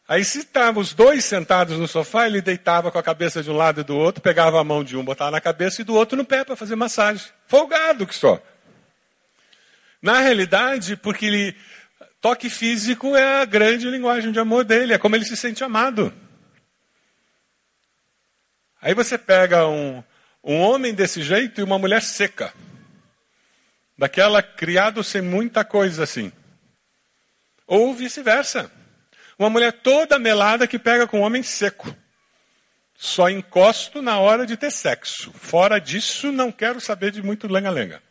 [0.06, 3.56] Aí se estavam os dois sentados no sofá, ele deitava com a cabeça de um
[3.56, 6.16] lado e do outro, pegava a mão de um, botava na cabeça e do outro
[6.16, 7.26] no pé para fazer massagem.
[7.48, 8.40] Folgado que só.
[10.00, 11.56] Na realidade, porque ele
[12.24, 16.10] Toque físico é a grande linguagem de amor dele, é como ele se sente amado.
[18.80, 20.02] Aí você pega um,
[20.42, 22.54] um homem desse jeito e uma mulher seca.
[23.98, 26.32] Daquela criado sem muita coisa assim.
[27.66, 28.72] Ou vice-versa.
[29.38, 31.94] Uma mulher toda melada que pega com um homem seco.
[32.96, 35.30] Só encosto na hora de ter sexo.
[35.34, 38.02] Fora disso, não quero saber de muito lenga-lenga.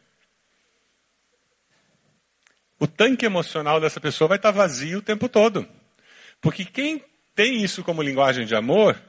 [2.83, 5.65] O tanque emocional dessa pessoa vai estar vazio o tempo todo.
[6.41, 7.01] Porque quem
[7.33, 9.01] tem isso como linguagem de amor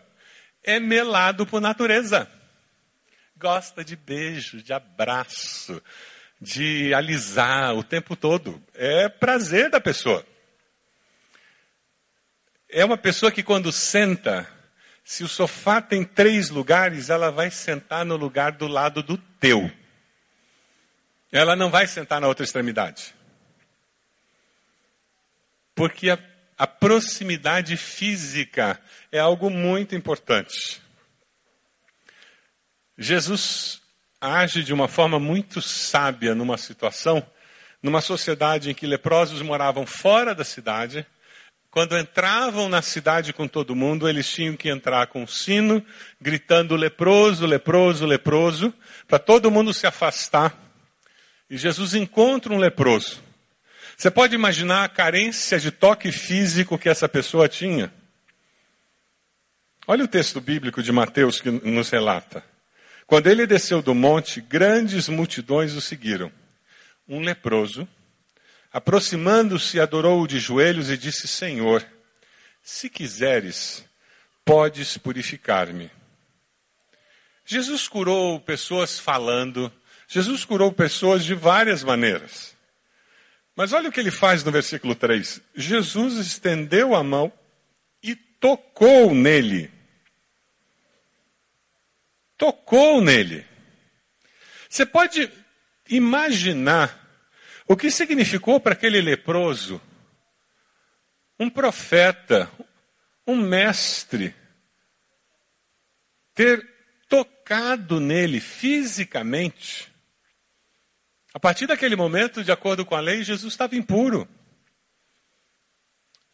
[0.63, 2.31] é melado por natureza.
[3.37, 5.83] Gosta de beijo, de abraço,
[6.41, 8.63] de alisar o tempo todo.
[8.75, 10.25] É prazer da pessoa.
[12.69, 14.49] É uma pessoa que quando senta,
[15.03, 19.69] se o sofá tem três lugares, ela vai sentar no lugar do lado do teu.
[21.33, 23.13] Ela não vai sentar na outra extremidade.
[25.75, 26.19] Porque a,
[26.57, 30.81] a proximidade física é algo muito importante.
[32.97, 33.83] Jesus
[34.21, 37.27] age de uma forma muito sábia numa situação,
[37.83, 41.07] numa sociedade em que leprosos moravam fora da cidade
[41.75, 45.85] quando entravam na cidade com todo mundo, eles tinham que entrar com um sino,
[46.21, 48.73] gritando leproso, leproso, leproso,
[49.09, 50.57] para todo mundo se afastar.
[51.51, 53.24] E Jesus encontra um leproso.
[53.97, 57.93] Você pode imaginar a carência de toque físico que essa pessoa tinha?
[59.87, 62.45] Olha o texto bíblico de Mateus que nos relata.
[63.07, 66.33] Quando ele desceu do monte, grandes multidões o seguiram.
[67.07, 67.87] Um leproso,
[68.75, 71.87] Aproximando-se, adorou-o de joelhos e disse: Senhor,
[72.61, 73.85] se quiseres,
[74.45, 75.89] podes purificar-me.
[77.47, 79.73] Jesus curou pessoas falando,
[80.09, 82.54] Jesus curou pessoas de várias maneiras.
[83.57, 87.33] Mas olha o que ele faz no versículo 3: Jesus estendeu a mão
[88.03, 89.71] e tocou nele.
[92.37, 93.47] Tocou nele.
[94.69, 95.31] Você pode
[95.89, 97.01] imaginar
[97.67, 99.81] o que significou para aquele leproso
[101.39, 102.51] um profeta,
[103.27, 104.35] um mestre,
[106.35, 106.67] ter
[107.09, 109.94] tocado nele fisicamente?
[111.35, 114.29] A partir daquele momento, de acordo com a lei, Jesus estava impuro.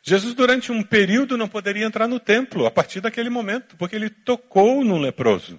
[0.02, 4.10] Jesus, durante um período, não poderia entrar no templo a partir daquele momento, porque ele
[4.10, 5.58] tocou no leproso.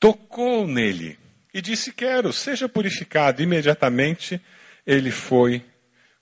[0.00, 1.18] Tocou nele
[1.52, 3.42] e disse: Quero, seja purificado.
[3.42, 4.40] Imediatamente
[4.86, 5.64] ele foi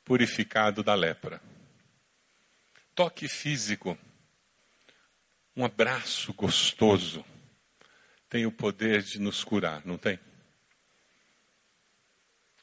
[0.04, 1.40] purificado da lepra.
[2.94, 3.96] Toque físico,
[5.56, 7.24] um abraço gostoso,
[8.32, 10.18] tem o poder de nos curar, não tem?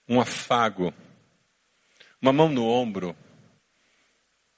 [0.07, 0.91] Um afago,
[2.20, 3.15] uma mão no ombro,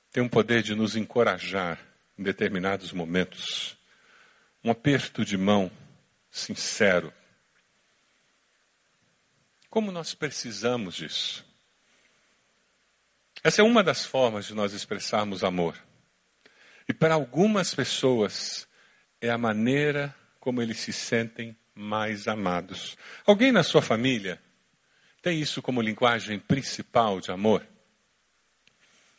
[0.09, 1.86] tem o poder de nos encorajar
[2.18, 3.78] em determinados momentos.
[4.64, 5.70] Um aperto de mão
[6.32, 7.14] sincero
[9.70, 11.45] como nós precisamos disso.
[13.43, 15.78] Essa é uma das formas de nós expressarmos amor.
[16.88, 18.66] E para algumas pessoas
[19.20, 22.98] é a maneira como eles se sentem mais amados.
[23.26, 24.42] Alguém na sua família
[25.22, 27.66] tem isso como linguagem principal de amor?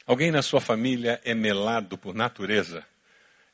[0.04, 2.84] Alguém na sua família é melado por natureza?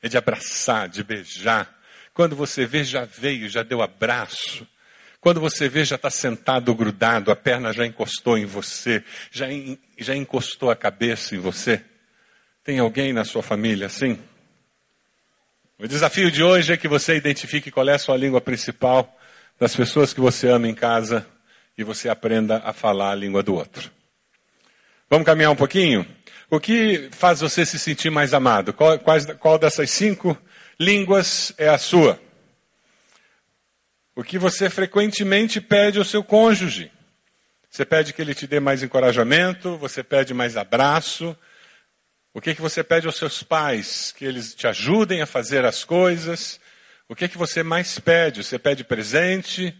[0.01, 1.79] É de abraçar, de beijar.
[2.11, 4.67] Quando você vê, já veio, já deu abraço.
[5.21, 9.45] Quando você vê, já está sentado grudado, a perna já encostou em você, já,
[9.97, 11.85] já encostou a cabeça em você.
[12.63, 14.17] Tem alguém na sua família assim?
[15.81, 19.17] O desafio de hoje é que você identifique qual é a sua língua principal
[19.57, 21.25] das pessoas que você ama em casa
[21.77, 23.89] e você aprenda a falar a língua do outro.
[25.09, 26.05] Vamos caminhar um pouquinho?
[26.49, 28.73] O que faz você se sentir mais amado?
[28.73, 30.37] Qual, quais, qual dessas cinco
[30.77, 32.19] línguas é a sua?
[34.13, 36.91] O que você frequentemente pede ao seu cônjuge.
[37.69, 41.37] Você pede que ele te dê mais encorajamento, você pede mais abraço.
[42.33, 44.13] O que, que você pede aos seus pais?
[44.15, 46.59] Que eles te ajudem a fazer as coisas.
[47.07, 48.43] O que, que você mais pede?
[48.43, 49.75] Você pede presente?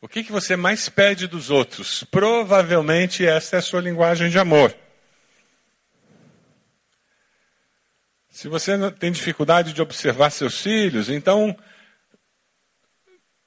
[0.00, 2.04] O que, que você mais pede dos outros?
[2.04, 4.74] Provavelmente essa é a sua linguagem de amor.
[8.30, 11.56] Se você tem dificuldade de observar seus filhos, então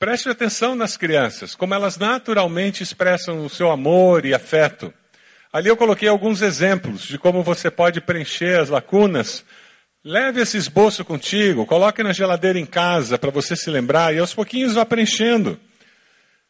[0.01, 4.91] Preste atenção nas crianças, como elas naturalmente expressam o seu amor e afeto.
[5.53, 9.43] Ali eu coloquei alguns exemplos de como você pode preencher as lacunas.
[10.03, 14.33] Leve esse esboço contigo, coloque na geladeira em casa para você se lembrar e aos
[14.33, 15.59] pouquinhos vá preenchendo.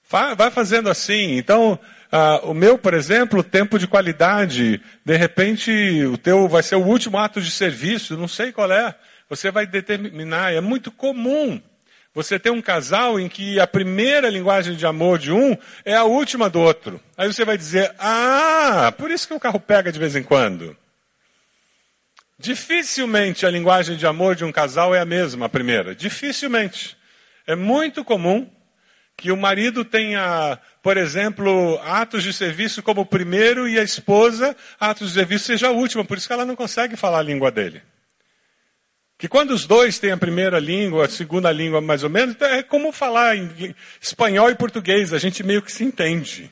[0.07, 1.35] Vai fazendo assim.
[1.37, 1.79] Então,
[2.11, 5.71] uh, o meu, por exemplo, tempo de qualidade, de repente
[6.05, 8.93] o teu vai ser o último ato de serviço, não sei qual é.
[9.27, 11.59] você vai determinar, é muito comum
[12.13, 16.03] você ter um casal em que a primeira linguagem de amor de um é a
[16.03, 17.01] última do outro.
[17.17, 20.75] Aí você vai dizer, ah, por isso que o carro pega de vez em quando.
[22.37, 25.95] Dificilmente a linguagem de amor de um casal é a mesma, a primeira.
[25.95, 26.97] Dificilmente.
[27.47, 28.49] É muito comum
[29.15, 34.55] que o marido tenha, por exemplo, atos de serviço como o primeiro e a esposa,
[34.79, 37.51] atos de serviço seja a última, por isso que ela não consegue falar a língua
[37.51, 37.81] dele.
[39.21, 42.63] Que quando os dois têm a primeira língua, a segunda língua mais ou menos, é
[42.63, 46.51] como falar em espanhol e português, a gente meio que se entende.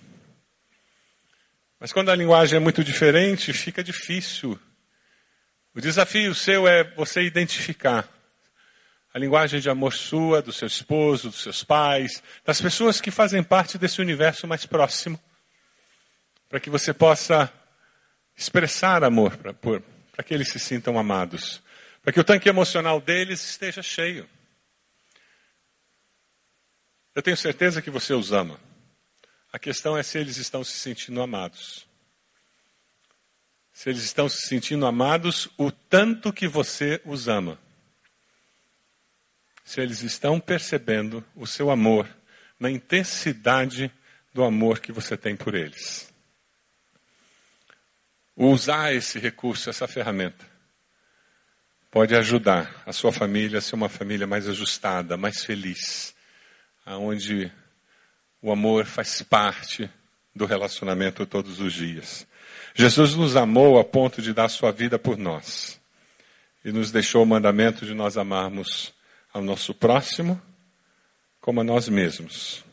[1.79, 4.59] Mas quando a linguagem é muito diferente, fica difícil.
[5.73, 8.07] O desafio seu é você identificar
[9.11, 13.41] a linguagem de amor sua, do seu esposo, dos seus pais, das pessoas que fazem
[13.41, 15.19] parte desse universo mais próximo,
[16.47, 17.51] para que você possa
[18.37, 21.63] expressar amor para que eles se sintam amados,
[22.01, 24.29] para que o tanque emocional deles esteja cheio.
[27.13, 28.59] Eu tenho certeza que você os ama.
[29.51, 31.87] A questão é se eles estão se sentindo amados.
[33.73, 37.59] Se eles estão se sentindo amados o tanto que você os ama
[39.69, 42.09] se eles estão percebendo o seu amor
[42.59, 43.93] na intensidade
[44.33, 46.11] do amor que você tem por eles.
[48.35, 50.43] Usar esse recurso, essa ferramenta,
[51.91, 56.15] pode ajudar a sua família a ser uma família mais ajustada, mais feliz,
[56.85, 57.51] aonde
[58.41, 59.89] o amor faz parte
[60.35, 62.27] do relacionamento todos os dias.
[62.75, 65.79] Jesus nos amou a ponto de dar sua vida por nós
[66.63, 68.93] e nos deixou o mandamento de nós amarmos
[69.33, 70.39] ao nosso próximo
[71.41, 72.63] como a nós mesmos.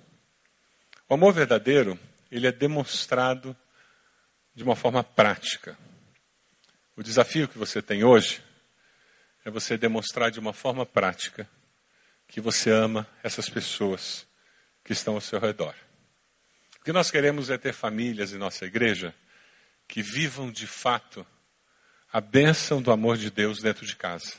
[1.09, 1.99] O amor verdadeiro,
[2.31, 3.57] ele é demonstrado
[4.55, 5.79] de uma forma prática.
[6.97, 8.43] O desafio que você tem hoje
[9.47, 11.49] é você demonstrar de uma forma prática
[12.27, 14.27] que você ama essas pessoas
[14.85, 15.75] que estão ao seu redor.
[16.81, 19.15] O que nós queremos é ter famílias em nossa igreja
[19.87, 21.25] que vivam de fato
[22.13, 24.35] a bênção do amor de Deus dentro de casa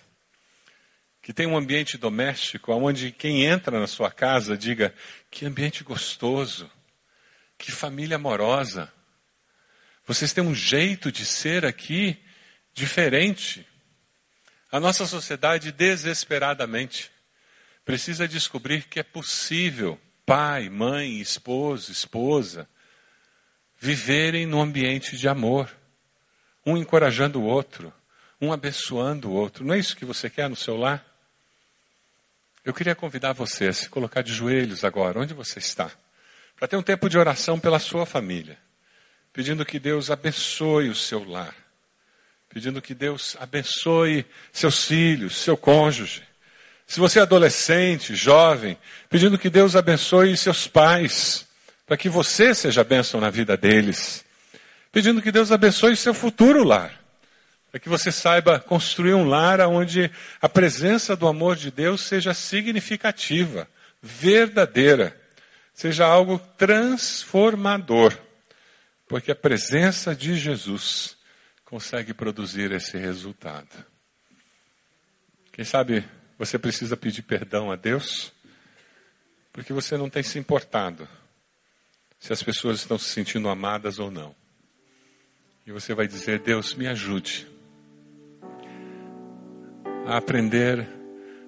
[1.22, 4.94] que tem um ambiente doméstico onde quem entra na sua casa diga:
[5.30, 6.70] que ambiente gostoso,
[7.58, 8.92] que família amorosa.
[10.06, 12.18] Vocês têm um jeito de ser aqui
[12.74, 13.68] diferente.
[14.72, 17.12] A nossa sociedade desesperadamente
[17.86, 22.68] precisa descobrir que é possível pai, mãe, esposo, esposa
[23.80, 25.72] viverem num ambiente de amor,
[26.66, 27.94] um encorajando o outro,
[28.42, 29.64] um abençoando o outro.
[29.64, 31.06] Não é isso que você quer no seu lar?
[32.66, 35.90] Eu queria convidar você a se colocar de joelhos agora, onde você está,
[36.56, 38.58] para ter um tempo de oração pela sua família,
[39.32, 41.56] pedindo que Deus abençoe o seu lar,
[42.50, 46.24] pedindo que Deus abençoe seus filhos, seu cônjuge.
[46.86, 48.78] Se você é adolescente, jovem,
[49.10, 51.46] pedindo que Deus abençoe seus pais,
[51.86, 54.24] para que você seja bênção na vida deles.
[54.92, 57.08] Pedindo que Deus abençoe seu futuro lar
[57.72, 60.10] para que você saiba construir um lar onde
[60.42, 63.68] a presença do amor de Deus seja significativa,
[64.02, 65.16] verdadeira,
[65.74, 68.18] seja algo transformador,
[69.08, 71.17] porque a presença de Jesus
[71.68, 73.86] consegue produzir esse resultado.
[75.52, 76.06] Quem sabe
[76.40, 78.32] você precisa pedir perdão a Deus,
[79.52, 81.06] porque você não tem se importado
[82.18, 84.34] se as pessoas estão se sentindo amadas ou não.
[85.66, 87.46] E você vai dizer: Deus, me ajude
[90.06, 90.88] a aprender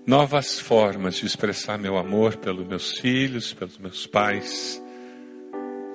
[0.05, 4.81] novas formas de expressar meu amor pelos meus filhos, pelos meus pais,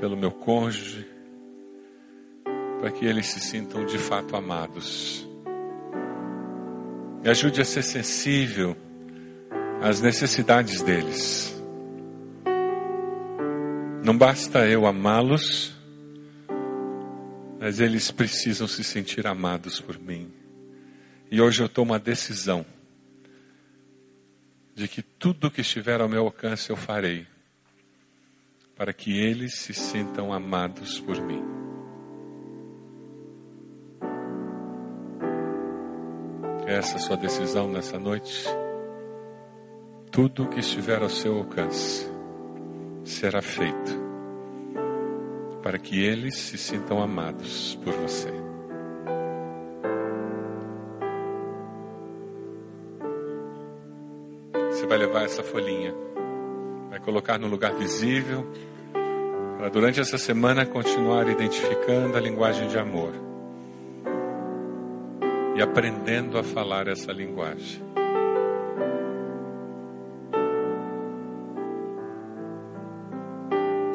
[0.00, 1.13] pelo meu cônjuge,
[2.84, 5.26] para que eles se sintam de fato amados.
[7.22, 8.76] Me ajude a ser sensível
[9.80, 11.58] às necessidades deles.
[14.04, 15.74] Não basta eu amá-los,
[17.58, 20.30] mas eles precisam se sentir amados por mim.
[21.30, 22.66] E hoje eu tomo a decisão
[24.74, 27.26] de que tudo que estiver ao meu alcance eu farei
[28.76, 31.63] para que eles se sintam amados por mim.
[36.74, 38.44] Essa sua decisão nessa noite.
[40.10, 42.10] Tudo que estiver ao seu alcance
[43.04, 44.02] será feito
[45.62, 48.32] para que eles se sintam amados por você.
[54.72, 55.94] Você vai levar essa folhinha,
[56.90, 58.44] vai colocar no lugar visível,
[59.58, 63.23] para durante essa semana continuar identificando a linguagem de amor
[65.54, 67.82] e aprendendo a falar essa linguagem.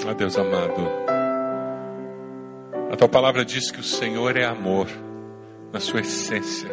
[0.08, 0.82] Ah, Deus amado,
[2.92, 4.88] a tua palavra diz que o Senhor é amor
[5.72, 6.70] na sua essência.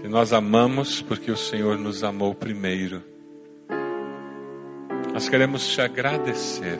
[0.00, 3.04] Que nós amamos porque o Senhor nos amou primeiro.
[5.12, 6.78] Nós queremos te agradecer,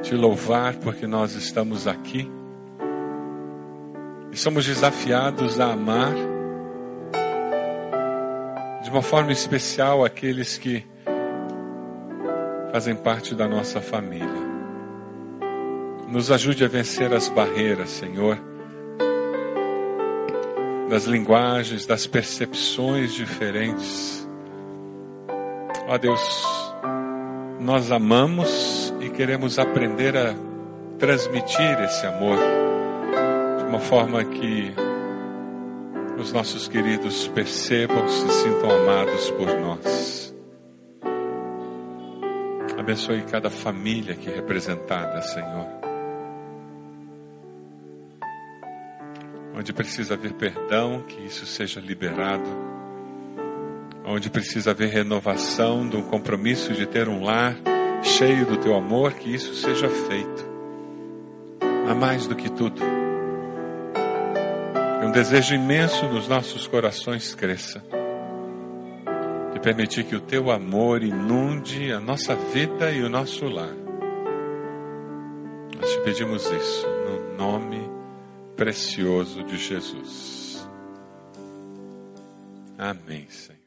[0.00, 2.39] te louvar porque nós estamos aqui
[4.32, 6.14] e somos desafiados a amar
[8.82, 10.84] de uma forma especial aqueles que
[12.72, 14.50] fazem parte da nossa família.
[16.08, 18.38] Nos ajude a vencer as barreiras, Senhor,
[20.88, 24.28] das linguagens, das percepções diferentes.
[25.88, 26.44] Ó Deus,
[27.60, 30.34] nós amamos e queremos aprender a
[30.98, 32.59] transmitir esse amor
[33.70, 34.74] uma forma que
[36.18, 40.34] os nossos queridos percebam, se sintam amados por nós.
[42.76, 45.68] Abençoe cada família aqui representada, Senhor.
[49.56, 52.50] Onde precisa haver perdão, que isso seja liberado.
[54.04, 57.54] Onde precisa haver renovação de um compromisso de ter um lar
[58.02, 60.50] cheio do teu amor, que isso seja feito.
[61.88, 62.99] A mais do que tudo,
[65.00, 67.82] que um desejo imenso nos nossos corações cresça.
[69.54, 73.74] De permitir que o teu amor inunde a nossa vida e o nosso lar.
[75.80, 77.80] Nós te pedimos isso no nome
[78.56, 80.68] precioso de Jesus.
[82.78, 83.59] Amém, Senhor.